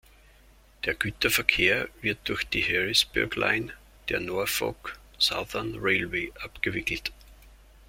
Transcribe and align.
Der 0.85 0.95
Güterverkehr 0.95 1.87
wird 2.01 2.17
durch 2.23 2.43
die 2.49 2.63
Harrisburg 2.63 3.35
Line 3.35 3.71
der 4.09 4.19
Norfolk 4.19 4.97
Southern 5.19 5.75
Railway 5.79 6.33
abgewickelt. 6.41 7.11